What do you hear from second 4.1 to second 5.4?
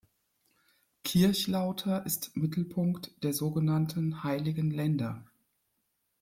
Heiligen Länder.